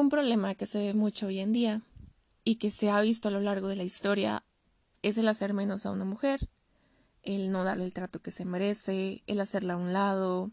[0.00, 1.82] Un problema que se ve mucho hoy en día
[2.42, 4.42] y que se ha visto a lo largo de la historia
[5.02, 6.48] es el hacer menos a una mujer,
[7.22, 10.52] el no darle el trato que se merece, el hacerla a un lado,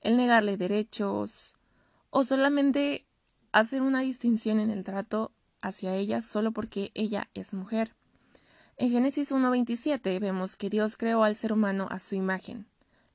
[0.00, 1.56] el negarle derechos
[2.08, 3.04] o solamente
[3.52, 7.94] hacer una distinción en el trato hacia ella solo porque ella es mujer.
[8.78, 12.66] En Génesis 1.27 vemos que Dios creó al ser humano a su imagen.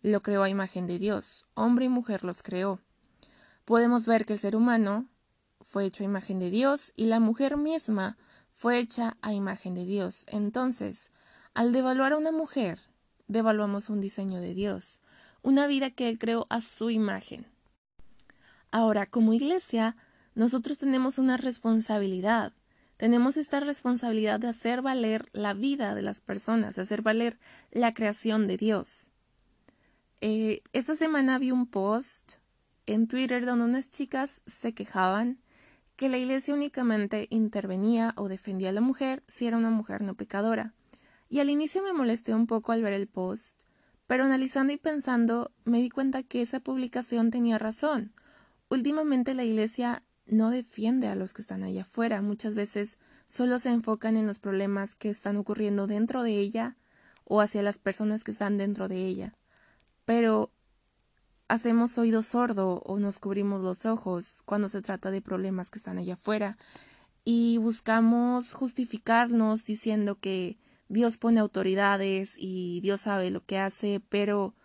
[0.03, 1.47] Lo creó a imagen de Dios.
[1.55, 2.79] Hombre y mujer los creó.
[3.65, 5.09] Podemos ver que el ser humano
[5.63, 8.17] fue hecho a imagen de Dios y la mujer misma
[8.51, 10.25] fue hecha a imagen de Dios.
[10.27, 11.11] Entonces,
[11.53, 12.79] al devaluar a una mujer,
[13.27, 14.99] devaluamos un diseño de Dios,
[15.41, 17.47] una vida que Él creó a su imagen.
[18.71, 19.95] Ahora, como iglesia,
[20.35, 22.53] nosotros tenemos una responsabilidad
[22.97, 27.37] tenemos esta responsabilidad de hacer valer la vida de las personas, de hacer valer
[27.71, 29.09] la creación de Dios.
[30.21, 32.35] Eh, esta semana vi un post
[32.85, 35.39] en Twitter donde unas chicas se quejaban
[35.95, 40.15] que la iglesia únicamente intervenía o defendía a la mujer si era una mujer no
[40.15, 40.73] pecadora.
[41.29, 43.61] Y al inicio me molesté un poco al ver el post,
[44.07, 48.13] pero analizando y pensando me di cuenta que esa publicación tenía razón.
[48.69, 52.21] Últimamente la iglesia no defiende a los que están allá afuera.
[52.21, 52.97] Muchas veces
[53.27, 56.77] solo se enfocan en los problemas que están ocurriendo dentro de ella
[57.25, 59.35] o hacia las personas que están dentro de ella.
[60.05, 60.51] Pero
[61.47, 65.97] hacemos oído sordo o nos cubrimos los ojos cuando se trata de problemas que están
[65.97, 66.57] allá afuera
[67.25, 70.57] y buscamos justificarnos diciendo que
[70.89, 74.55] Dios pone autoridades y Dios sabe lo que hace, pero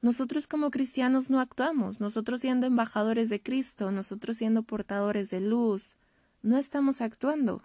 [0.00, 5.96] nosotros como cristianos no actuamos, nosotros siendo embajadores de Cristo, nosotros siendo portadores de luz,
[6.42, 7.62] no estamos actuando.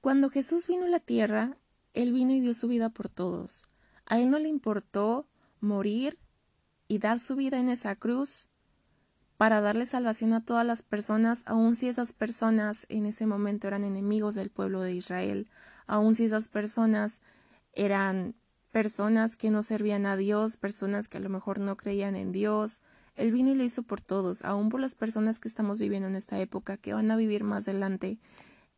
[0.00, 1.56] Cuando Jesús vino a la tierra,
[1.94, 3.68] Él vino y dio su vida por todos.
[4.06, 5.28] A Él no le importó
[5.60, 6.18] morir
[6.88, 8.48] y dar su vida en esa cruz
[9.36, 13.84] para darle salvación a todas las personas, aun si esas personas en ese momento eran
[13.84, 15.48] enemigos del pueblo de Israel,
[15.86, 17.20] aun si esas personas
[17.72, 18.34] eran
[18.72, 22.80] personas que no servían a Dios, personas que a lo mejor no creían en Dios.
[23.14, 26.14] Él vino y lo hizo por todos, aún por las personas que estamos viviendo en
[26.14, 28.18] esta época, que van a vivir más adelante.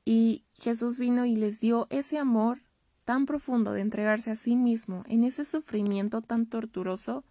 [0.05, 2.59] Y Jesús vino y les dio ese amor
[3.05, 7.25] tan profundo de entregarse a sí mismo en ese sufrimiento tan torturoso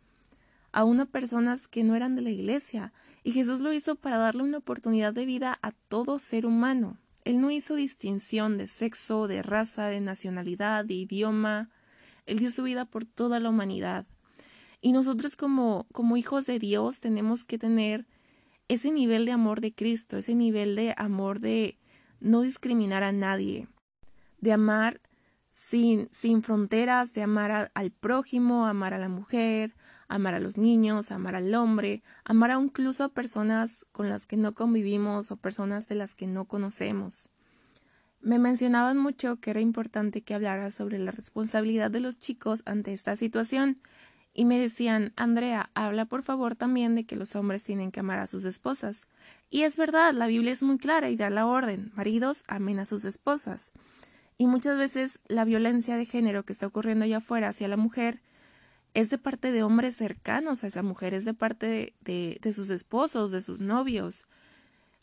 [0.72, 2.94] a unas personas que no eran de la iglesia.
[3.24, 6.98] Y Jesús lo hizo para darle una oportunidad de vida a todo ser humano.
[7.24, 11.70] Él no hizo distinción de sexo, de raza, de nacionalidad, de idioma,
[12.28, 14.06] él dio su vida por toda la humanidad.
[14.82, 18.06] Y nosotros como, como hijos de Dios tenemos que tener
[18.68, 21.80] ese nivel de amor de Cristo, ese nivel de amor de
[22.20, 23.68] no discriminar a nadie,
[24.40, 25.02] de amar
[25.52, 29.74] sin, sin fronteras, de amar al prójimo, amar a la mujer,
[30.08, 34.38] amar a los niños, amar al hombre, amar a incluso a personas con las que
[34.38, 37.30] no convivimos o personas de las que no conocemos.
[38.22, 42.94] Me mencionaban mucho que era importante que hablara sobre la responsabilidad de los chicos ante
[42.94, 43.80] esta situación
[44.34, 48.20] y me decían, Andrea, habla por favor también de que los hombres tienen que amar
[48.20, 49.08] a sus esposas.
[49.50, 52.86] Y es verdad, la Biblia es muy clara y da la orden, maridos, amen a
[52.86, 53.72] sus esposas.
[54.38, 58.22] Y muchas veces la violencia de género que está ocurriendo allá afuera hacia la mujer
[58.98, 62.72] es de parte de hombres cercanos a esa mujer, es de parte de, de sus
[62.72, 64.26] esposos, de sus novios.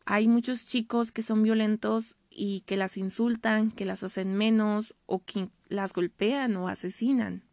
[0.04, 5.24] Hay muchos chicos que son violentos y que las insultan, que las hacen menos o
[5.24, 7.44] que las golpean o asesinan.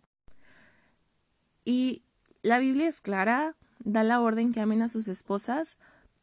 [1.63, 2.01] Y
[2.41, 5.77] la Biblia es clara, da la orden que amen a sus esposas,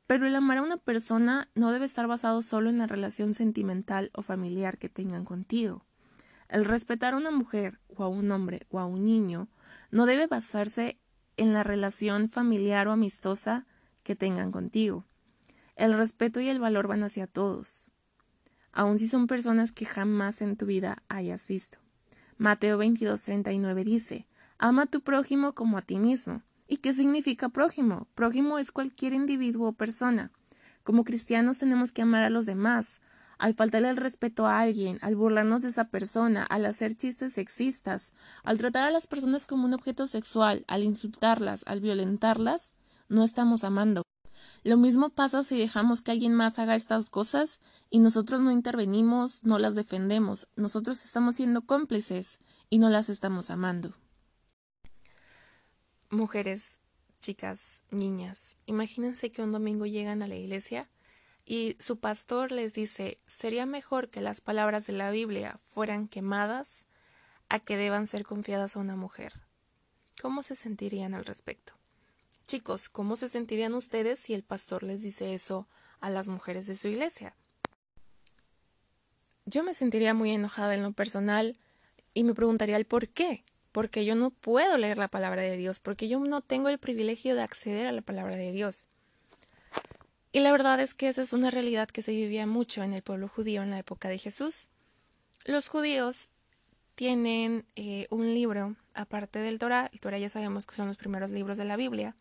[0.09, 4.11] pero el amar a una persona no debe estar basado solo en la relación sentimental
[4.15, 5.87] o familiar que tengan contigo.
[6.49, 9.47] El respetar a una mujer o a un hombre o a un niño
[9.91, 10.99] no debe basarse
[11.37, 13.67] en la relación familiar o amistosa
[14.03, 15.05] que tengan contigo.
[15.77, 17.91] El respeto y el valor van hacia todos
[18.79, 21.79] aun si son personas que jamás en tu vida hayas visto.
[22.37, 26.43] Mateo 22:39 dice, Ama a tu prójimo como a ti mismo.
[26.69, 28.07] ¿Y qué significa prójimo?
[28.15, 30.31] Prójimo es cualquier individuo o persona.
[30.85, 33.01] Como cristianos tenemos que amar a los demás.
[33.39, 38.13] Al faltarle el respeto a alguien, al burlarnos de esa persona, al hacer chistes sexistas,
[38.43, 42.75] al tratar a las personas como un objeto sexual, al insultarlas, al violentarlas,
[43.09, 44.03] no estamos amando.
[44.65, 49.45] Lo mismo pasa si dejamos que alguien más haga estas cosas y nosotros no intervenimos,
[49.45, 53.95] no las defendemos, nosotros estamos siendo cómplices y no las estamos amando.
[56.11, 56.81] Mujeres,
[57.21, 60.89] chicas, niñas, imagínense que un domingo llegan a la iglesia
[61.51, 66.87] y su pastor les dice sería mejor que las palabras de la Biblia fueran quemadas
[67.49, 69.33] a que deban ser confiadas a una mujer.
[70.21, 71.73] ¿Cómo se sentirían al respecto?
[72.47, 75.67] Chicos, ¿cómo se sentirían ustedes si el pastor les dice eso
[76.01, 77.35] a las mujeres de su iglesia.
[79.47, 81.57] Yo me sentiría muy enojada en lo personal
[82.15, 83.45] y me preguntaría el por qué.
[83.73, 87.35] Porque yo no puedo leer la palabra de Dios, porque yo no tengo el privilegio
[87.35, 88.89] de acceder a la palabra de Dios.
[90.31, 93.03] Y la verdad es que esa es una realidad que se vivía mucho en el
[93.03, 94.69] pueblo judío en la época de Jesús.
[95.47, 96.29] Los judíos
[96.95, 101.31] tienen eh, un libro, aparte del Torah, el Torah ya sabemos que son los primeros
[101.31, 102.17] libros de la Biblia,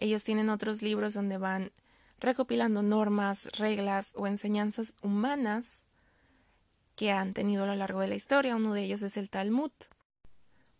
[0.00, 1.72] ellos tienen otros libros donde van
[2.18, 5.84] recopilando normas, reglas o enseñanzas humanas
[6.96, 8.56] que han tenido a lo largo de la historia.
[8.56, 9.70] Uno de ellos es el Talmud.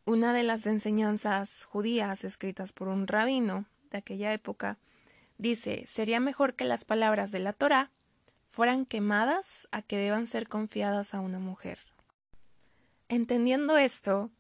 [0.07, 4.79] Una de las enseñanzas judías escritas por un rabino de aquella época
[5.41, 7.91] dice, sería mejor que las palabras de la Torah
[8.47, 11.79] fueran quemadas a que deban ser confiadas a una mujer.
[13.09, 14.31] Entendiendo esto,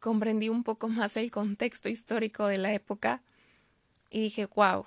[0.00, 3.22] comprendí un poco más el contexto histórico de la época
[4.08, 4.86] y dije, wow,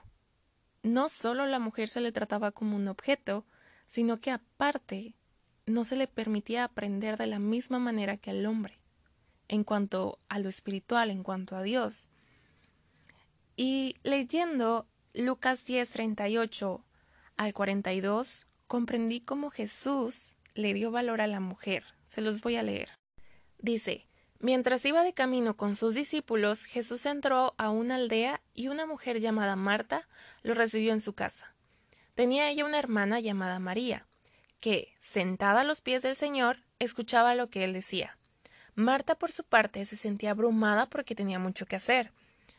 [0.82, 3.46] no solo la mujer se le trataba como un objeto,
[3.86, 5.14] sino que aparte
[5.68, 8.80] no se le permitía aprender de la misma manera que al hombre,
[9.48, 12.10] en cuanto a lo espiritual, en cuanto a Dios.
[13.56, 16.86] Y leyendo Lucas 10, 38
[17.38, 21.86] al 42, comprendí cómo Jesús le dio valor a la mujer.
[22.08, 22.90] Se los voy a leer.
[23.58, 24.10] Dice,
[24.42, 29.20] Mientras iba de camino con sus discípulos, Jesús entró a una aldea y una mujer
[29.20, 30.08] llamada Marta
[30.44, 31.54] lo recibió en su casa.
[32.16, 34.08] Tenía ella una hermana llamada María,
[34.62, 38.18] que, sentada a los pies del Señor, escuchaba lo que él decía.
[38.76, 42.14] Marta, por su parte, se sentía abrumada porque tenía mucho que hacer.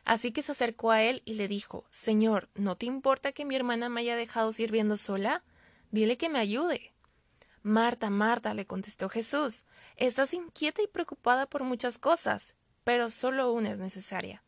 [0.05, 3.57] Así que se acercó a él y le dijo Señor, ¿no te importa que mi
[3.57, 5.43] hermana me haya dejado sirviendo sola?
[5.91, 6.93] Dile que me ayude.
[7.63, 9.65] Marta, Marta, le contestó Jesús,
[9.97, 12.55] estás inquieta y preocupada por muchas cosas,
[12.85, 14.43] pero solo una es necesaria.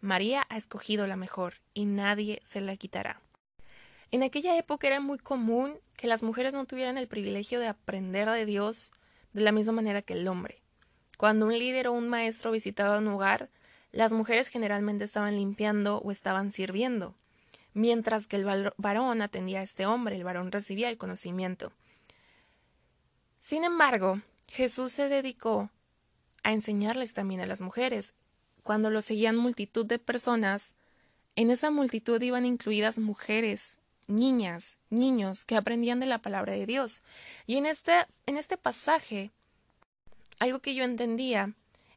[0.00, 3.20] María ha escogido la mejor, y nadie se la quitará.
[4.10, 8.28] En aquella época era muy común que las mujeres no tuvieran el privilegio de aprender
[8.30, 8.92] de Dios
[9.32, 10.62] de la misma manera que el hombre.
[11.18, 13.48] Cuando un líder o un maestro visitaba un hogar,
[13.96, 17.14] las mujeres generalmente estaban limpiando o estaban sirviendo,
[17.72, 18.44] mientras que el
[18.76, 21.72] varón atendía a este hombre, el varón recibía el conocimiento.
[23.40, 25.70] Sin embargo, Jesús se dedicó
[26.42, 28.12] a enseñarles también a las mujeres.
[28.62, 30.74] Cuando lo seguían multitud de personas,
[31.34, 33.78] en esa multitud iban incluidas mujeres,
[34.08, 37.02] niñas, niños que aprendían de la palabra de Dios.
[37.46, 39.30] Y en este, en este pasaje,
[40.38, 41.54] algo que yo entendía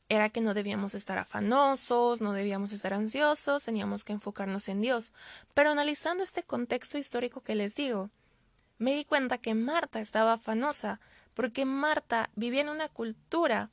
[0.10, 5.14] era que no debíamos estar afanosos, no debíamos estar ansiosos, teníamos que enfocarnos en Dios.
[5.54, 8.10] Pero analizando este contexto histórico que les digo,
[8.80, 11.00] me di cuenta que Marta estaba afanosa
[11.36, 13.70] porque Marta vivía en una cultura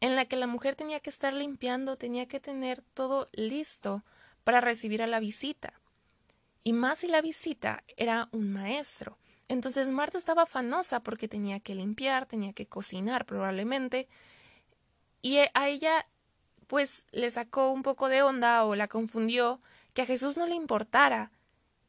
[0.00, 4.02] en la que la mujer tenía que estar limpiando, tenía que tener todo listo
[4.42, 5.80] para recibir a la visita.
[6.62, 9.18] Y más si la visita era un maestro.
[9.48, 14.08] Entonces Marta estaba afanosa porque tenía que limpiar, tenía que cocinar probablemente.
[15.24, 16.06] Y a ella
[16.66, 19.58] pues le sacó un poco de onda o la confundió
[19.94, 21.32] que a Jesús no le importara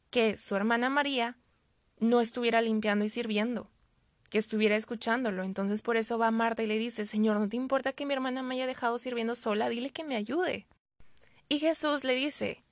[0.10, 1.38] que su hermana María
[2.00, 3.70] no estuviera limpiando y sirviendo
[4.30, 5.44] que estuviera escuchándolo.
[5.44, 8.42] Entonces por eso va Marta y le dice, Señor, ¿no te importa que mi hermana
[8.42, 9.68] me haya dejado sirviendo sola?
[9.68, 10.66] Dile que me ayude.
[11.50, 12.64] Y Jesús le dice,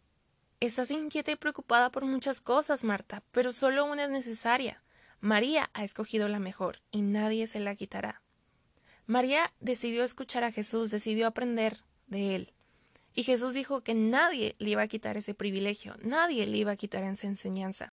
[0.62, 4.81] Estás inquieta y preocupada por muchas cosas, Marta, pero solo una es necesaria.
[5.19, 8.22] María ha escogido la mejor, y nadie se la quitará.
[9.06, 12.54] María decidió escuchar a Jesús, decidió aprender de él.
[13.16, 16.76] Y Jesús dijo que nadie le iba a quitar ese privilegio, nadie le iba a
[16.76, 17.90] quitar esa enseñanza.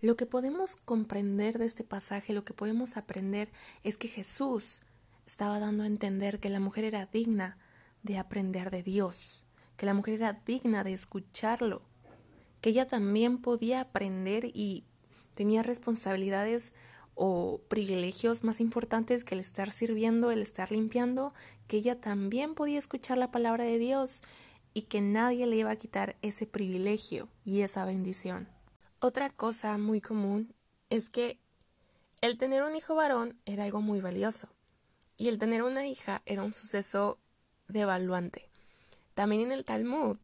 [0.00, 3.50] Lo que podemos comprender de este pasaje, lo que podemos aprender
[3.84, 4.80] es que Jesús
[5.26, 7.58] estaba dando a entender que la mujer era digna
[8.02, 9.44] de aprender de Dios,
[9.76, 11.82] que la mujer era digna de escucharlo,
[12.60, 14.84] que ella también podía aprender y
[15.34, 16.72] tenía responsabilidades
[17.14, 21.34] o privilegios más importantes que el estar sirviendo, el estar limpiando,
[21.66, 24.22] que ella también podía escuchar la palabra de Dios
[24.74, 28.48] y que nadie le iba a quitar ese privilegio y esa bendición.
[29.00, 30.54] Otra cosa muy común
[30.90, 31.38] es que
[32.20, 34.48] el tener un hijo varón era algo muy valioso
[35.16, 37.18] y el tener una hija era un suceso
[37.68, 38.48] devaluante.
[39.14, 40.16] También en el Talmud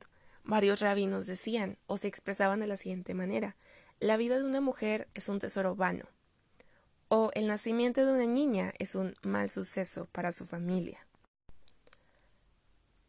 [0.45, 3.57] varios rabinos decían o se expresaban de la siguiente manera
[4.01, 6.05] la vida de una mujer es un tesoro vano
[7.09, 11.09] o el nacimiento de una niña es un mal suceso para su familia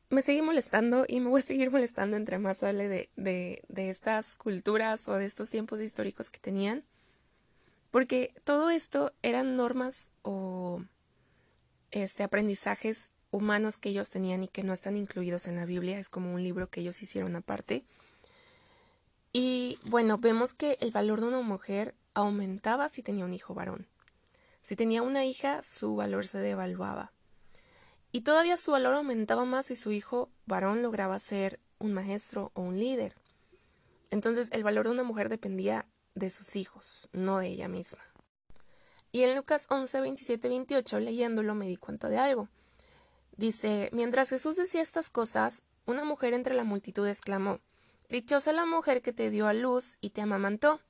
[0.09, 3.89] me sigue molestando y me voy a seguir molestando entre más hable de, de, de
[3.89, 6.83] estas culturas o de estos tiempos históricos que tenían.
[7.91, 10.83] Porque todo esto eran normas o
[11.91, 16.09] este aprendizajes humanos que ellos tenían y que no están incluidos en la Biblia, es
[16.09, 17.83] como un libro que ellos hicieron aparte.
[19.31, 23.87] Y bueno, vemos que el valor de una mujer aumentaba si tenía un hijo varón.
[24.61, 27.11] Si tenía una hija, su valor se devaluaba.
[28.11, 32.61] Y todavía su valor aumentaba más si su hijo varón lograba ser un maestro o
[32.61, 33.15] un líder.
[34.11, 35.85] Entonces el valor de una mujer dependía
[36.15, 38.01] de sus hijos, no de ella misma.
[39.11, 42.49] Y en Lucas 11, 27, 28, leyéndolo, me di cuenta de algo.
[43.37, 47.59] Dice, mientras Jesús decía estas cosas, una mujer entre la multitud exclamó,
[48.09, 50.81] Dichosa la mujer que te dio a luz y te amamantó.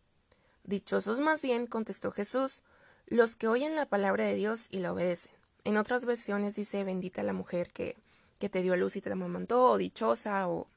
[0.69, 2.61] Dichosos más bien, contestó Jesús,
[3.07, 5.33] los que oyen la palabra de Dios y la obedecen.
[5.63, 7.97] En otras versiones dice, bendita la mujer que,
[8.37, 10.67] que te dio a luz y te amamantó, o dichosa, o,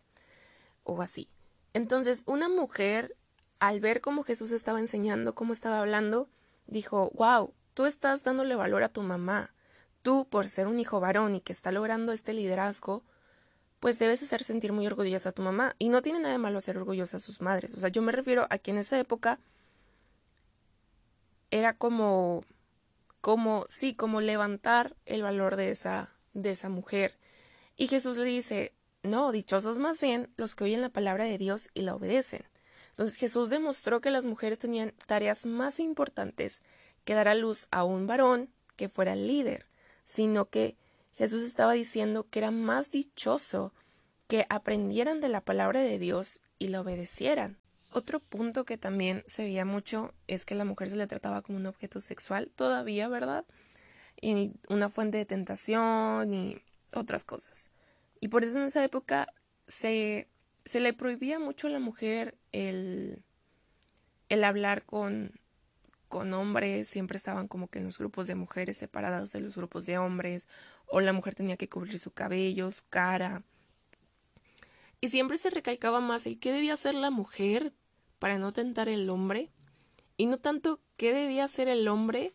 [0.85, 1.29] o así.
[1.75, 3.15] Entonces, una mujer,
[3.59, 6.27] al ver cómo Jesús estaba enseñando, cómo estaba hablando,
[6.67, 9.53] dijo, wow, tú estás dándole valor a tu mamá.
[10.01, 13.05] Tú, por ser un hijo varón y que está logrando este liderazgo,
[13.79, 15.77] pues debes hacer sentir muy orgullosa a tu mamá.
[15.79, 17.75] Y no tiene nada de malo hacer orgullosa a sus madres.
[17.75, 19.39] O sea, yo me refiero a que en esa época
[21.53, 22.45] era como,
[23.21, 27.15] como, sí, como levantar el valor de esa, de esa mujer.
[27.77, 31.69] Y Jesús le dice, no, dichosos más bien los que oyen la palabra de Dios
[31.75, 32.45] y la obedecen.
[32.91, 36.63] Entonces Jesús demostró que las mujeres tenían tareas más importantes
[37.05, 39.67] que dar a luz a un varón que fuera el líder,
[40.05, 40.77] sino que
[41.15, 43.75] Jesús estaba diciendo que era más dichoso
[44.27, 47.59] que aprendieran de la palabra de Dios y la obedecieran.
[47.95, 51.59] Otro punto que también se veía mucho es que la mujer se le trataba como
[51.59, 53.45] un objeto sexual, todavía, ¿verdad?
[54.19, 56.57] Y una fuente de tentación y
[56.95, 57.69] otras cosas.
[58.19, 59.29] Y por eso en esa época
[59.69, 60.29] se,
[60.65, 63.23] se le prohibía mucho a la mujer el,
[64.31, 65.33] el hablar con,
[66.09, 69.85] con hombres, siempre estaban como que en los grupos de mujeres separados de los grupos
[69.85, 70.49] de hombres,
[70.87, 73.43] o la mujer tenía que cubrir su cabello, su cara.
[75.03, 77.75] Y siempre se recalcaba más el qué debía hacer la mujer
[78.23, 79.51] para no tentar el hombre,
[80.17, 82.33] y no tanto qué debía hacer el hombre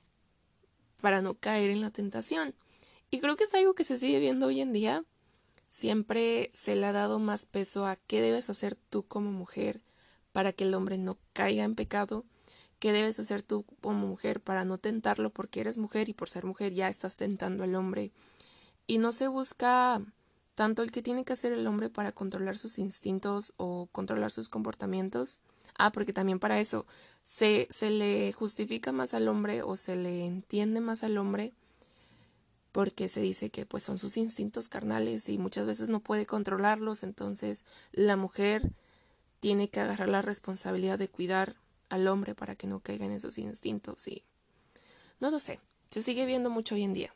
[0.99, 2.53] para no caer en la tentación.
[3.09, 5.05] Y creo que es algo que se sigue viendo hoy en día,
[5.69, 9.81] Siempre se le ha dado más peso a qué debes hacer tú como mujer
[10.31, 12.25] para que el hombre no caiga en pecado,
[12.79, 16.45] qué debes hacer tú como mujer para no tentarlo porque eres mujer y por ser
[16.45, 18.11] mujer ya estás tentando al hombre.
[18.87, 20.01] Y no se busca
[20.55, 24.49] tanto el que tiene que hacer el hombre para controlar sus instintos o controlar sus
[24.49, 25.39] comportamientos.
[25.77, 26.85] Ah, porque también para eso
[27.23, 31.53] se, se le justifica más al hombre o se le entiende más al hombre
[32.71, 37.01] porque se dice que pues son sus instintos carnales y muchas veces no puede controlarlos,
[37.01, 38.71] entonces la mujer
[39.39, 41.55] tiene que agarrar la responsabilidad de cuidar
[41.89, 44.23] al hombre para que no caiga en esos instintos y
[45.19, 47.15] no lo sé, se sigue viendo mucho hoy en día.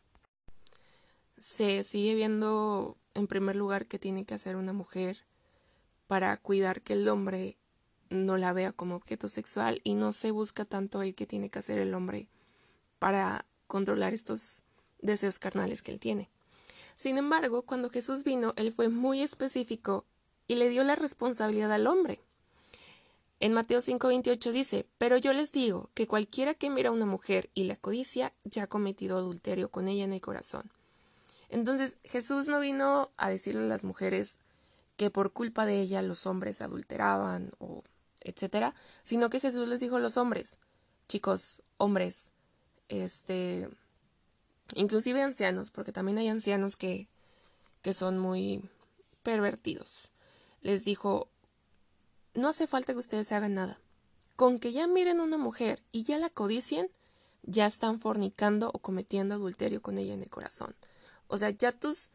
[1.38, 5.26] Se sigue viendo en primer lugar que tiene que hacer una mujer
[6.08, 7.58] para cuidar que el hombre
[8.12, 11.60] no la vea como objeto sexual y no se busca tanto el que tiene que
[11.60, 12.28] hacer el hombre
[13.00, 14.64] para controlar estos
[15.02, 16.30] deseos carnales que él tiene.
[16.96, 20.06] Sin embargo, cuando Jesús vino, él fue muy específico
[20.48, 22.20] y le dio la responsabilidad al hombre.
[23.40, 27.50] En Mateo 5:28 dice, Pero yo les digo que cualquiera que mira a una mujer
[27.56, 30.70] y la codicia ya ha cometido adulterio con ella en el corazón.
[31.50, 34.40] Entonces Jesús no vino a decirle a las mujeres
[34.96, 37.82] que por culpa de ella los hombres adulteraban o
[38.22, 40.58] etcétera, sino que Jesús les dijo a los hombres,
[41.08, 42.32] chicos, hombres,
[42.90, 43.70] este,
[44.76, 47.08] inclusive ancianos, porque también hay ancianos que,
[47.82, 48.62] que son muy
[49.24, 50.12] pervertidos.
[50.62, 51.30] Les dijo,
[52.34, 53.80] no hace falta que ustedes hagan nada.
[54.36, 56.90] Con que ya miren a una mujer y ya la codicien,
[57.44, 60.76] ya están fornicando o cometiendo adulterio con ella en el corazón.
[61.28, 62.10] O sea, ya tus,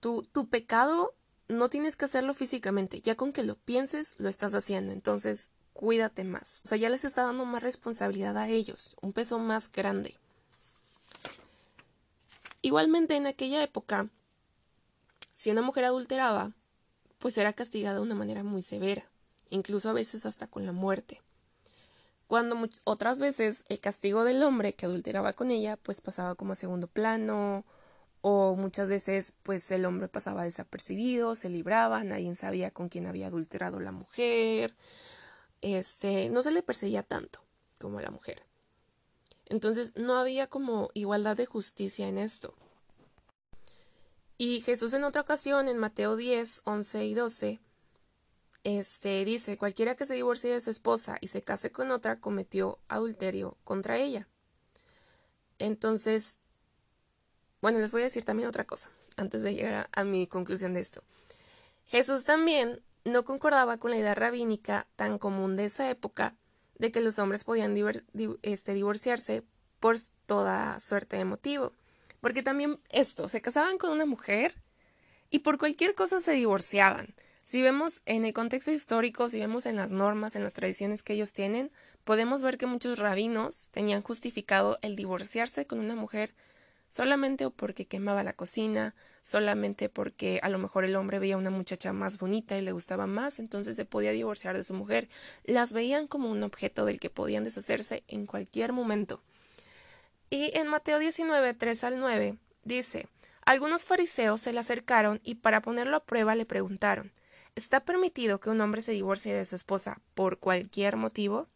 [0.00, 1.14] tu, tu pecado
[1.48, 4.92] no tienes que hacerlo físicamente, ya con que lo pienses, lo estás haciendo.
[4.92, 6.62] Entonces, cuídate más.
[6.64, 10.16] O sea, ya les está dando más responsabilidad a ellos, un peso más grande.
[12.62, 14.08] Igualmente en aquella época,
[15.34, 16.52] si una mujer adulteraba,
[17.18, 19.04] pues era castigada de una manera muy severa,
[19.50, 21.20] incluso a veces hasta con la muerte.
[22.26, 26.56] Cuando otras veces el castigo del hombre que adulteraba con ella, pues pasaba como a
[26.56, 27.64] segundo plano,
[28.28, 33.28] o muchas veces pues el hombre pasaba desapercibido, se libraba, nadie sabía con quién había
[33.28, 34.74] adulterado la mujer,
[35.60, 37.40] este, no se le perseguía tanto
[37.78, 38.42] como a la mujer.
[39.44, 42.52] Entonces no había como igualdad de justicia en esto.
[44.38, 47.60] Y Jesús en otra ocasión, en Mateo 10, 11 y 12,
[48.64, 52.80] este, dice, cualquiera que se divorcie de su esposa y se case con otra cometió
[52.88, 54.26] adulterio contra ella.
[55.60, 56.40] Entonces,
[57.60, 60.80] bueno, les voy a decir también otra cosa, antes de llegar a, mi conclusión de
[60.80, 61.02] esto.
[61.86, 66.34] Jesús también no concordaba con la idea rabínica tan común de esa época
[66.78, 67.76] de que los hombres podían
[68.42, 69.42] este, divorciarse
[69.80, 69.96] por
[70.26, 71.72] toda suerte de motivo.
[72.20, 74.54] Porque también esto, se casaban con una mujer
[75.30, 77.14] y por cualquier cosa se divorciaban.
[77.42, 81.12] Si vemos en el contexto histórico, si vemos en las normas, en las tradiciones que
[81.12, 81.70] ellos tienen,
[82.02, 86.34] podemos ver que muchos rabinos tenían justificado el divorciarse con una mujer
[86.96, 91.92] solamente porque quemaba la cocina, solamente porque a lo mejor el hombre veía una muchacha
[91.92, 95.10] más bonita y le gustaba más, entonces se podía divorciar de su mujer.
[95.44, 99.22] Las veían como un objeto del que podían deshacerse en cualquier momento.
[100.30, 103.08] Y en Mateo 19, 3 al 9, dice,
[103.44, 107.12] algunos fariseos se le acercaron y para ponerlo a prueba le preguntaron,
[107.56, 111.46] ¿está permitido que un hombre se divorcie de su esposa por cualquier motivo?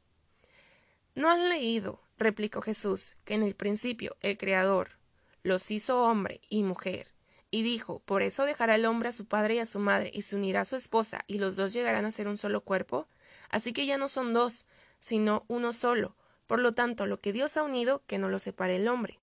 [1.15, 5.00] ¿No han leído, replicó Jesús, que en el principio el Creador
[5.43, 7.09] los hizo hombre y mujer,
[7.51, 10.23] y dijo, por eso dejará el hombre a su padre y a su madre, y
[10.23, 13.09] se unirá a su esposa, y los dos llegarán a ser un solo cuerpo?
[13.49, 14.67] Así que ya no son dos,
[14.99, 16.17] sino uno solo.
[16.47, 19.19] Por lo tanto, lo que Dios ha unido, que no lo separe el hombre.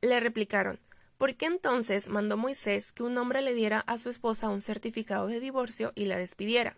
[0.00, 0.80] Le replicaron,
[1.18, 5.26] ¿por qué entonces mandó Moisés que un hombre le diera a su esposa un certificado
[5.26, 6.76] de divorcio y la despidiera?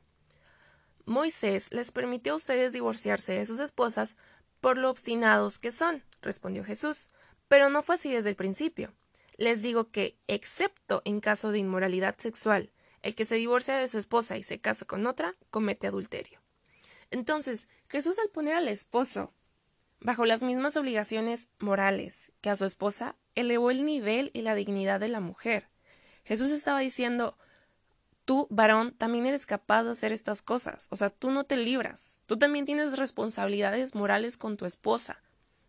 [1.04, 4.16] Moisés les permitió a ustedes divorciarse de sus esposas
[4.60, 7.08] por lo obstinados que son, respondió Jesús.
[7.52, 8.94] Pero no fue así desde el principio.
[9.36, 12.70] Les digo que, excepto en caso de inmoralidad sexual,
[13.02, 16.40] el que se divorcia de su esposa y se casa con otra, comete adulterio.
[17.10, 19.34] Entonces, Jesús al poner al esposo
[20.00, 24.98] bajo las mismas obligaciones morales que a su esposa, elevó el nivel y la dignidad
[24.98, 25.68] de la mujer.
[26.24, 27.36] Jesús estaba diciendo,
[28.24, 32.18] tú, varón, también eres capaz de hacer estas cosas, o sea, tú no te libras,
[32.24, 35.22] tú también tienes responsabilidades morales con tu esposa.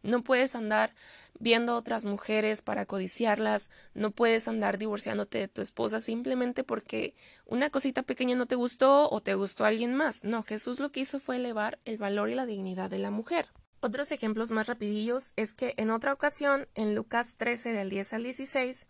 [0.03, 0.93] No puedes andar
[1.39, 7.15] viendo a otras mujeres para codiciarlas, no puedes andar divorciándote de tu esposa simplemente porque
[7.45, 10.23] una cosita pequeña no te gustó o te gustó alguien más.
[10.23, 13.47] No, Jesús lo que hizo fue elevar el valor y la dignidad de la mujer.
[13.79, 18.23] Otros ejemplos más rapidillos es que en otra ocasión, en Lucas 13 del 10 al
[18.23, 18.87] 16,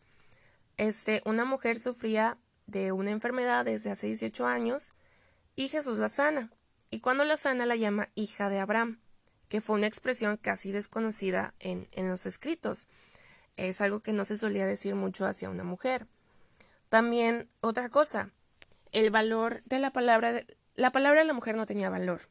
[0.77, 4.91] este, una mujer sufría de una enfermedad desde hace 18 años
[5.55, 6.51] y Jesús la sana.
[6.91, 8.99] Y cuando la sana la llama hija de Abraham
[9.53, 12.87] que fue una expresión casi desconocida en, en los escritos.
[13.55, 16.07] Es algo que no se solía decir mucho hacia una mujer.
[16.89, 18.31] También otra cosa,
[18.93, 20.41] el valor de la palabra,
[20.73, 22.21] la palabra de la mujer no tenía valor.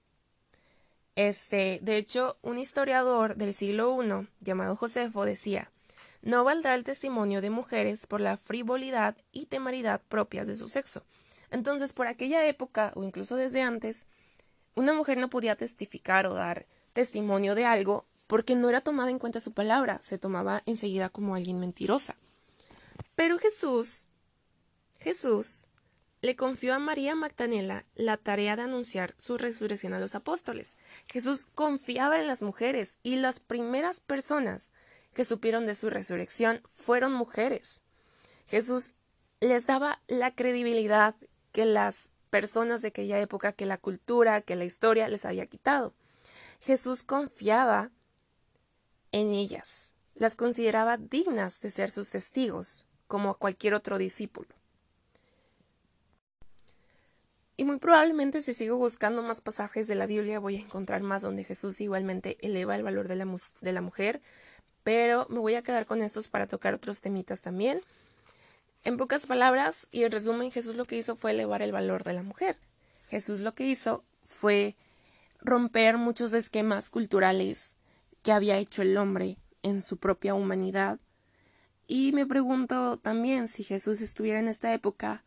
[1.14, 5.70] Este, de hecho, un historiador del siglo I, llamado Josefo, decía,
[6.22, 11.04] no valdrá el testimonio de mujeres por la frivolidad y temeridad propias de su sexo.
[11.52, 14.06] Entonces, por aquella época, o incluso desde antes,
[14.74, 19.18] una mujer no podía testificar o dar testimonio de algo porque no era tomada en
[19.18, 22.16] cuenta su palabra, se tomaba enseguida como alguien mentirosa.
[23.14, 24.06] Pero Jesús,
[25.00, 25.66] Jesús,
[26.22, 30.76] le confió a María Magdalena la tarea de anunciar su resurrección a los apóstoles.
[31.10, 34.70] Jesús confiaba en las mujeres y las primeras personas
[35.14, 37.82] que supieron de su resurrección fueron mujeres.
[38.46, 38.92] Jesús
[39.40, 41.16] les daba la credibilidad
[41.50, 45.92] que las personas de aquella época, que la cultura, que la historia les había quitado.
[46.62, 47.90] Jesús confiaba
[49.10, 54.48] en ellas, las consideraba dignas de ser sus testigos, como a cualquier otro discípulo.
[57.56, 61.22] Y muy probablemente si sigo buscando más pasajes de la Biblia voy a encontrar más
[61.22, 63.26] donde Jesús igualmente eleva el valor de la,
[63.60, 64.22] de la mujer,
[64.84, 67.80] pero me voy a quedar con estos para tocar otros temitas también.
[68.84, 72.12] En pocas palabras y en resumen, Jesús lo que hizo fue elevar el valor de
[72.12, 72.56] la mujer.
[73.08, 74.76] Jesús lo que hizo fue
[75.44, 77.74] romper muchos esquemas culturales
[78.22, 81.00] que había hecho el hombre en su propia humanidad.
[81.86, 85.24] Y me pregunto también si Jesús estuviera en esta época,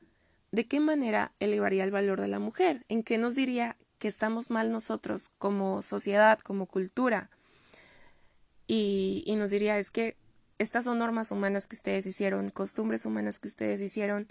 [0.51, 2.86] ¿de qué manera elevaría el valor de la mujer?
[2.88, 7.30] ¿En qué nos diría que estamos mal nosotros como sociedad, como cultura?
[8.67, 10.17] Y, y nos diría, es que
[10.58, 14.28] estas son normas humanas que ustedes hicieron, costumbres humanas que ustedes hicieron,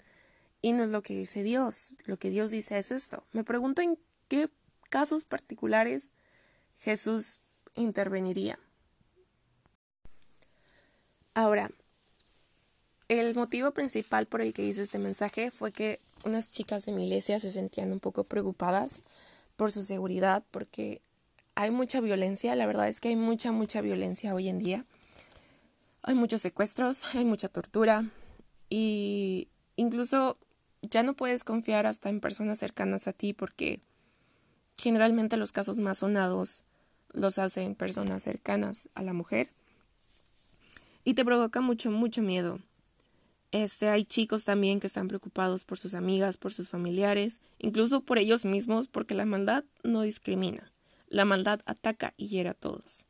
[0.61, 1.93] y no es lo que dice Dios.
[2.05, 3.23] Lo que Dios dice es esto.
[3.33, 4.49] Me pregunto en qué
[4.89, 6.09] casos particulares
[6.79, 7.39] Jesús
[7.75, 8.59] interveniría.
[11.33, 11.69] Ahora,
[13.07, 17.05] el motivo principal por el que hice este mensaje fue que unas chicas de mi
[17.05, 19.03] iglesia se sentían un poco preocupadas
[19.55, 21.01] por su seguridad porque
[21.55, 24.85] hay mucha violencia, la verdad es que hay mucha, mucha violencia hoy en día.
[26.03, 28.05] Hay muchos secuestros, hay mucha tortura
[28.69, 30.37] y incluso
[30.81, 33.79] ya no puedes confiar hasta en personas cercanas a ti porque
[34.85, 36.63] Generalmente los casos más sonados
[37.11, 39.49] los hacen personas cercanas a la mujer
[41.03, 42.59] y te provoca mucho, mucho miedo.
[43.51, 48.19] Este, hay chicos también que están preocupados por sus amigas, por sus familiares, incluso por
[48.19, 50.71] ellos mismos, porque la maldad no discrimina.
[51.09, 53.05] La maldad ataca y hiera a todos.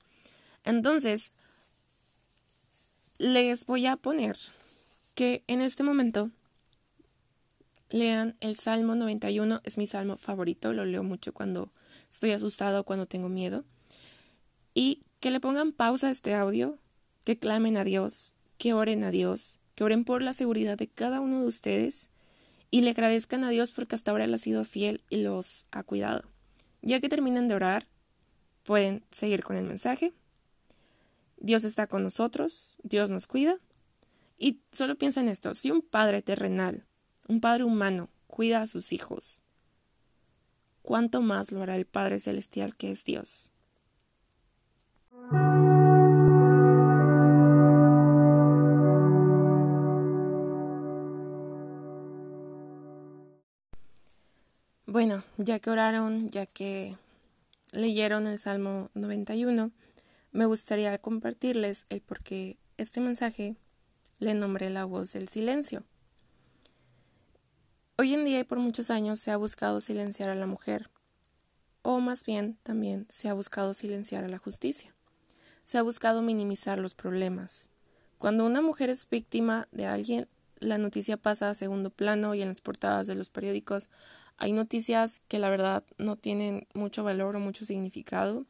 [0.63, 1.33] Entonces,
[3.17, 4.37] les voy a poner
[5.13, 6.31] que en este momento
[7.89, 11.71] lean el Salmo 91, es mi salmo favorito, lo leo mucho cuando
[12.09, 13.65] estoy asustado, cuando tengo miedo,
[14.73, 16.77] y que le pongan pausa a este audio,
[17.25, 21.19] que clamen a Dios, que oren a Dios, que oren por la seguridad de cada
[21.19, 22.09] uno de ustedes
[22.71, 25.83] y le agradezcan a Dios porque hasta ahora Él ha sido fiel y los ha
[25.83, 26.23] cuidado.
[26.81, 27.87] Ya que terminen de orar,
[28.63, 30.13] pueden seguir con el mensaje.
[31.37, 33.57] Dios está con nosotros, Dios nos cuida.
[34.37, 36.85] Y solo piensa en esto, si un padre terrenal,
[37.27, 39.41] un padre humano, cuida a sus hijos,
[40.81, 43.51] ¿cuánto más lo hará el Padre Celestial que es Dios?
[54.85, 56.95] Bueno, ya que oraron, ya que
[57.73, 59.71] leyeron el Salmo 91,
[60.31, 63.57] me gustaría compartirles el por qué este mensaje
[64.19, 65.83] le nombré la voz del silencio.
[67.97, 70.89] Hoy en día y por muchos años se ha buscado silenciar a la mujer,
[71.81, 74.93] o más bien también se ha buscado silenciar a la justicia.
[75.63, 77.69] Se ha buscado minimizar los problemas.
[78.17, 80.27] Cuando una mujer es víctima de alguien,
[80.59, 83.89] la noticia pasa a segundo plano y en las portadas de los periódicos
[84.35, 88.45] hay noticias que la verdad no tienen mucho valor o mucho significado.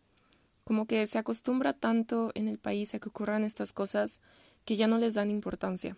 [0.64, 4.22] Como que se acostumbra tanto en el país a que ocurran estas cosas
[4.66, 5.98] que ya no les dan importancia.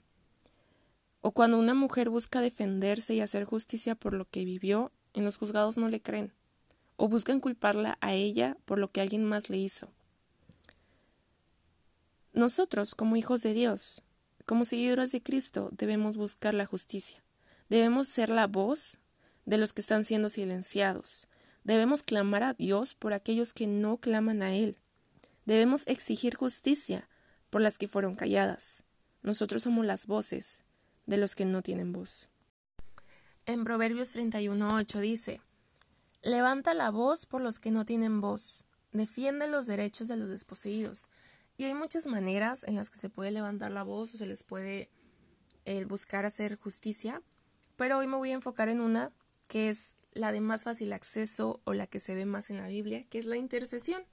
[1.28, 5.36] O cuando una mujer busca defenderse y hacer justicia por lo que vivió, en los
[5.36, 6.32] juzgados no le creen.
[6.96, 9.90] O buscan culparla a ella por lo que alguien más le hizo.
[12.32, 14.04] Nosotros, como hijos de Dios,
[14.46, 17.22] como seguidores de Cristo, debemos buscar la justicia.
[17.68, 18.98] Debemos ser la voz
[19.46, 21.28] de los que están siendo silenciados.
[21.66, 24.78] Debemos clamar a Dios por aquellos que no claman a Él.
[25.44, 27.10] Debemos exigir justicia
[27.50, 28.84] por las que fueron calladas.
[29.24, 30.64] Nosotros somos las voces
[31.08, 32.30] de los que no tienen voz.
[33.48, 35.42] En Proverbios 31.8 dice,
[36.22, 41.10] Levanta la voz por los que no tienen voz, defiende los derechos de los desposeídos.
[41.58, 44.44] Y hay muchas maneras en las que se puede levantar la voz o se les
[44.44, 44.92] puede
[45.66, 47.22] eh, buscar hacer justicia,
[47.76, 49.12] pero hoy me voy a enfocar en una
[49.48, 52.68] que es la de más fácil acceso o la que se ve más en la
[52.68, 54.04] Biblia, que es la intercesión.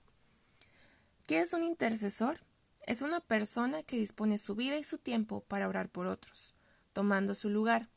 [1.27, 2.41] ¿Qué es un intercesor?
[2.87, 6.54] Es una persona que dispone su vida y su tiempo para orar por otros,
[6.95, 7.91] tomando su lugar.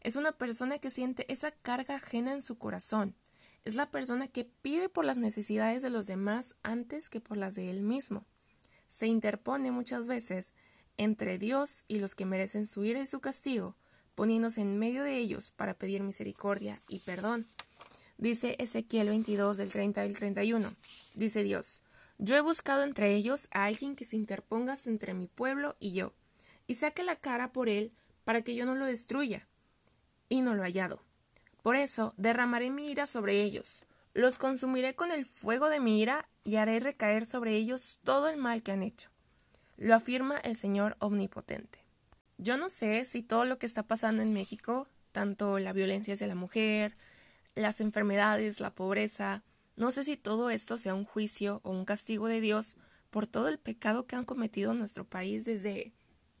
[0.00, 3.16] Es una persona que siente esa carga ajena en su corazón.
[3.64, 7.56] Es la persona que pide por las necesidades de los demás antes que por las
[7.56, 8.24] de él mismo.
[8.86, 10.52] Se interpone muchas veces
[10.96, 13.76] entre Dios y los que merecen su ira y su castigo,
[14.14, 17.46] poniéndose en medio de ellos para pedir misericordia y perdón.
[18.18, 20.74] Dice Ezequiel 22 del 30 al 31.
[21.14, 21.82] Dice Dios,
[22.18, 26.12] yo he buscado entre ellos a alguien que se interponga entre mi pueblo y yo,
[26.66, 27.92] y saque la cara por él
[28.24, 29.46] para que yo no lo destruya.
[30.28, 31.02] Y no lo he hallado.
[31.62, 36.28] Por eso derramaré mi ira sobre ellos, los consumiré con el fuego de mi ira
[36.44, 39.10] y haré recaer sobre ellos todo el mal que han hecho.
[39.78, 41.78] Lo afirma el Señor Omnipotente.
[42.36, 46.26] Yo no sé si todo lo que está pasando en México, tanto la violencia hacia
[46.26, 46.94] la mujer,
[47.54, 49.42] las enfermedades, la pobreza,
[49.76, 52.76] no sé si todo esto sea un juicio o un castigo de Dios
[53.10, 55.92] por todo el pecado que han cometido en nuestro país desde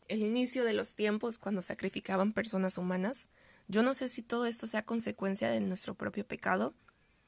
[0.08, 3.28] el inicio de los tiempos cuando sacrificaban personas humanas.
[3.68, 6.74] Yo no sé si todo esto sea consecuencia de nuestro propio pecado.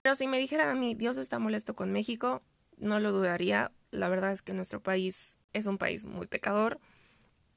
[0.03, 2.43] Pero si me dijeran a mí Dios está molesto con México,
[2.77, 3.73] no lo dudaría.
[3.91, 6.81] La verdad es que nuestro país es un país muy pecador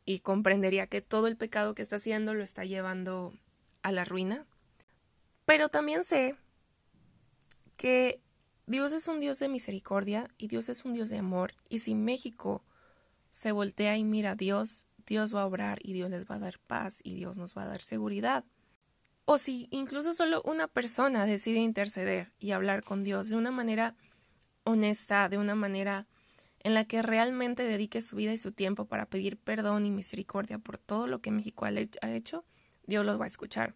[0.05, 3.33] y comprendería que todo el pecado que está haciendo lo está llevando
[3.81, 4.45] a la ruina.
[5.45, 6.35] Pero también sé
[7.75, 8.21] que
[8.65, 11.95] Dios es un Dios de misericordia y Dios es un Dios de amor y si
[11.95, 12.63] México
[13.29, 16.39] se voltea y mira a Dios, Dios va a obrar y Dios les va a
[16.39, 18.45] dar paz y Dios nos va a dar seguridad.
[19.25, 23.95] O si incluso solo una persona decide interceder y hablar con Dios de una manera
[24.63, 26.07] honesta, de una manera
[26.59, 30.59] en la que realmente dedique su vida y su tiempo para pedir perdón y misericordia
[30.59, 32.45] por todo lo que México ha hecho,
[32.85, 33.75] Dios los va a escuchar.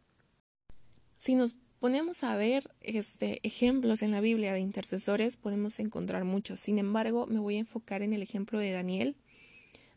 [1.17, 6.59] Si nos ponemos a ver este, ejemplos en la Biblia de intercesores, podemos encontrar muchos.
[6.59, 9.15] Sin embargo, me voy a enfocar en el ejemplo de Daniel.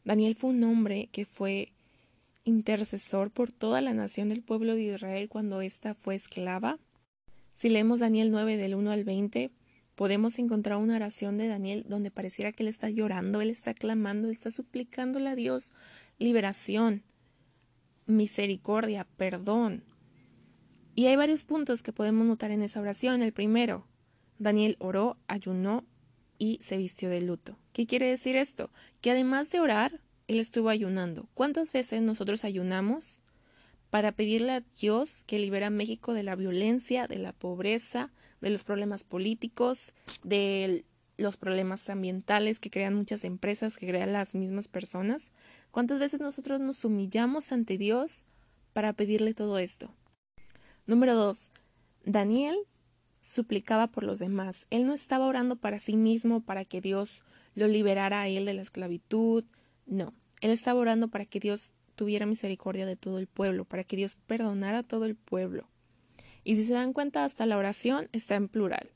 [0.05, 1.73] Daniel fue un hombre que fue
[2.45, 6.79] intercesor por toda la nación del pueblo de Israel cuando ésta fue esclava.
[7.55, 9.51] Si leemos Daniel 9 del 1 al 20,
[9.95, 14.29] podemos encontrar una oración de Daniel donde pareciera que él está llorando, él está clamando,
[14.29, 15.73] él está suplicándole a Dios
[16.19, 17.03] liberación,
[18.07, 19.85] misericordia, perdón.
[20.95, 23.23] Y hay varios puntos que podemos notar en esa oración.
[23.23, 23.87] El primero,
[24.39, 25.85] Daniel oró, ayunó
[26.39, 27.57] y se vistió de luto.
[27.73, 28.71] ¿Qué quiere decir esto?
[29.01, 31.29] Que además de orar, él estuvo ayunando.
[31.35, 33.21] ¿Cuántas veces nosotros ayunamos
[33.91, 38.51] para pedirle a Dios que libera a México de la violencia, de la pobreza, de
[38.51, 39.93] los problemas políticos,
[40.23, 40.85] de
[41.17, 45.31] los problemas ambientales que crean muchas empresas, que crean las mismas personas?
[45.71, 48.25] ¿Cuántas veces nosotros nos humillamos ante Dios
[48.73, 49.91] para pedirle todo esto?
[50.87, 51.51] Número dos,
[52.05, 52.57] Daniel
[53.25, 54.67] suplicaba por los demás.
[54.69, 57.23] Él no estaba orando para sí mismo, para que Dios
[57.55, 59.45] lo liberara a él de la esclavitud.
[59.87, 63.97] No, él estaba orando para que Dios tuviera misericordia de todo el pueblo, para que
[63.97, 65.67] Dios perdonara a todo el pueblo.
[66.45, 68.91] Y si se dan cuenta, hasta la oración está en plural.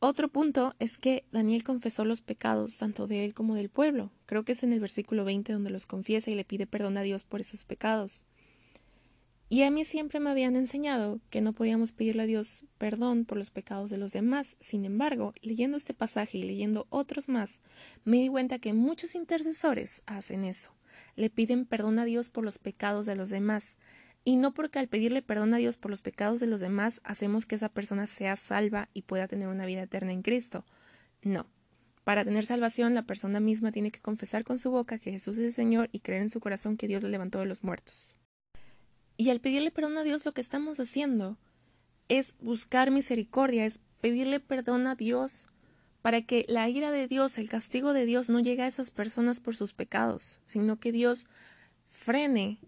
[0.00, 4.10] Otro punto es que Daniel confesó los pecados tanto de él como del pueblo.
[4.26, 7.02] Creo que es en el versículo 20 donde los confiesa y le pide perdón a
[7.02, 8.24] Dios por esos pecados.
[9.52, 13.36] Y a mí siempre me habían enseñado que no podíamos pedirle a Dios perdón por
[13.36, 14.56] los pecados de los demás.
[14.60, 17.60] Sin embargo, leyendo este pasaje y leyendo otros más,
[18.04, 20.72] me di cuenta que muchos intercesores hacen eso.
[21.16, 23.76] Le piden perdón a Dios por los pecados de los demás.
[24.22, 27.44] Y no porque al pedirle perdón a Dios por los pecados de los demás hacemos
[27.44, 30.64] que esa persona sea salva y pueda tener una vida eterna en Cristo.
[31.22, 31.44] No.
[32.04, 35.46] Para tener salvación, la persona misma tiene que confesar con su boca que Jesús es
[35.46, 38.14] el Señor y creer en su corazón que Dios le levantó de los muertos.
[39.20, 41.36] Y al pedirle perdón a Dios lo que estamos haciendo
[42.08, 45.46] es buscar misericordia, es pedirle perdón a Dios
[46.00, 49.38] para que la ira de Dios, el castigo de Dios no llegue a esas personas
[49.38, 51.26] por sus pecados, sino que Dios
[51.86, 52.60] frene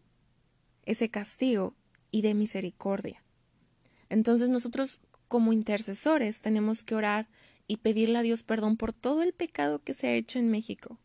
[0.84, 1.74] ese castigo
[2.10, 3.24] y de misericordia.
[4.10, 7.28] Entonces nosotros como intercesores tenemos que orar
[7.66, 10.98] y pedirle a Dios perdón por todo el pecado que se ha hecho en México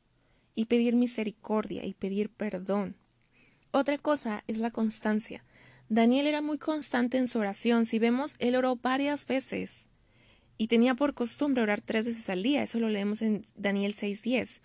[0.56, 2.98] y pedir misericordia y pedir perdón
[3.72, 5.44] otra cosa es la constancia.
[5.90, 7.86] Daniel era muy constante en su oración.
[7.86, 9.86] Si vemos, él oró varias veces
[10.58, 12.64] y tenía por costumbre orar tres veces al día.
[12.64, 14.62] Eso lo leemos en Daniel 6.10.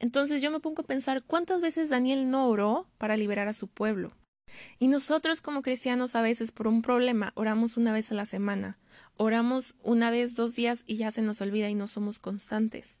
[0.00, 3.68] Entonces yo me pongo a pensar cuántas veces Daniel no oró para liberar a su
[3.68, 4.12] pueblo.
[4.78, 8.78] Y nosotros como cristianos a veces por un problema oramos una vez a la semana,
[9.16, 13.00] oramos una vez, dos días y ya se nos olvida y no somos constantes.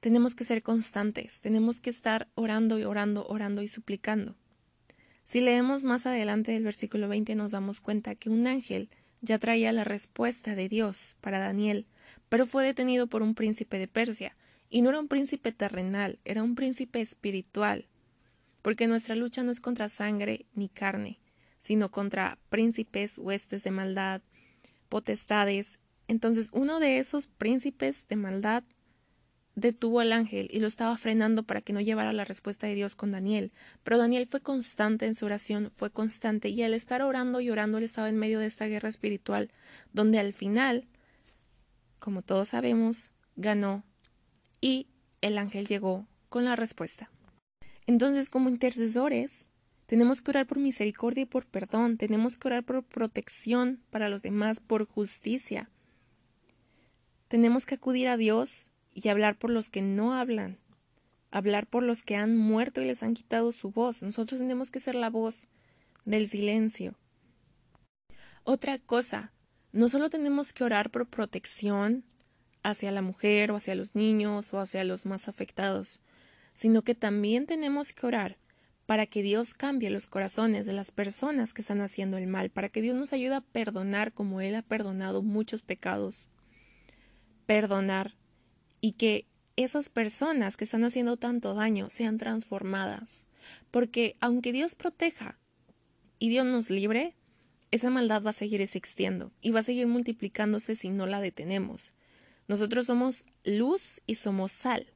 [0.00, 4.36] Tenemos que ser constantes, tenemos que estar orando y orando, orando y suplicando.
[5.22, 8.88] Si leemos más adelante del versículo 20 nos damos cuenta que un ángel
[9.20, 11.86] ya traía la respuesta de Dios para Daniel,
[12.28, 14.36] pero fue detenido por un príncipe de Persia,
[14.70, 17.86] y no era un príncipe terrenal, era un príncipe espiritual,
[18.62, 21.18] porque nuestra lucha no es contra sangre ni carne,
[21.58, 24.22] sino contra príncipes, huestes de maldad,
[24.88, 25.78] potestades.
[26.06, 28.64] Entonces uno de esos príncipes de maldad
[29.60, 32.94] detuvo al ángel y lo estaba frenando para que no llevara la respuesta de Dios
[32.94, 33.52] con Daniel.
[33.82, 37.78] Pero Daniel fue constante en su oración, fue constante, y al estar orando y orando,
[37.78, 39.50] él estaba en medio de esta guerra espiritual,
[39.92, 40.86] donde al final,
[41.98, 43.82] como todos sabemos, ganó
[44.60, 44.86] y
[45.20, 47.10] el ángel llegó con la respuesta.
[47.86, 49.48] Entonces, como intercesores,
[49.86, 54.22] tenemos que orar por misericordia y por perdón, tenemos que orar por protección para los
[54.22, 55.68] demás, por justicia.
[57.26, 58.70] Tenemos que acudir a Dios
[59.04, 60.58] y hablar por los que no hablan,
[61.30, 64.02] hablar por los que han muerto y les han quitado su voz.
[64.02, 65.48] Nosotros tenemos que ser la voz
[66.04, 66.94] del silencio.
[68.44, 69.32] Otra cosa,
[69.72, 72.04] no solo tenemos que orar por protección
[72.62, 76.00] hacia la mujer o hacia los niños o hacia los más afectados,
[76.54, 78.38] sino que también tenemos que orar
[78.86, 82.70] para que Dios cambie los corazones de las personas que están haciendo el mal, para
[82.70, 86.30] que Dios nos ayude a perdonar como Él ha perdonado muchos pecados.
[87.44, 88.17] Perdonar
[88.80, 93.26] y que esas personas que están haciendo tanto daño sean transformadas.
[93.70, 95.38] Porque aunque Dios proteja
[96.18, 97.16] y Dios nos libre,
[97.70, 101.92] esa maldad va a seguir existiendo y va a seguir multiplicándose si no la detenemos.
[102.46, 104.86] Nosotros somos luz y somos sal.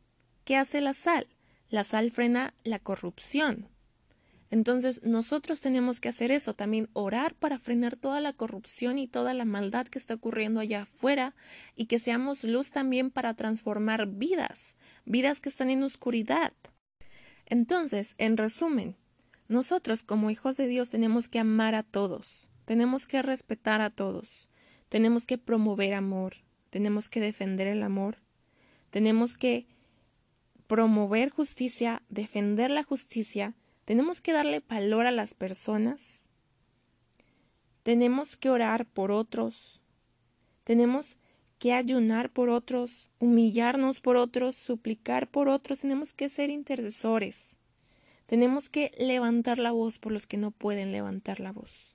[0.44, 1.26] ¿Qué hace la sal?
[1.68, 3.68] La sal frena la corrupción.
[4.52, 9.32] Entonces nosotros tenemos que hacer eso, también orar para frenar toda la corrupción y toda
[9.32, 11.34] la maldad que está ocurriendo allá afuera
[11.74, 16.52] y que seamos luz también para transformar vidas, vidas que están en oscuridad.
[17.46, 18.94] Entonces, en resumen,
[19.48, 24.50] nosotros como hijos de Dios tenemos que amar a todos, tenemos que respetar a todos,
[24.90, 26.34] tenemos que promover amor,
[26.68, 28.18] tenemos que defender el amor,
[28.90, 29.66] tenemos que
[30.66, 36.28] promover justicia, defender la justicia, tenemos que darle valor a las personas.
[37.82, 39.80] Tenemos que orar por otros.
[40.64, 41.16] Tenemos
[41.58, 45.80] que ayunar por otros, humillarnos por otros, suplicar por otros.
[45.80, 47.56] Tenemos que ser intercesores.
[48.26, 51.91] Tenemos que levantar la voz por los que no pueden levantar la voz.